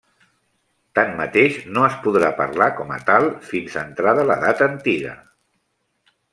[0.99, 5.17] Tanmateix, no es podrà parlar com a tal fins entrada l'edat antiga.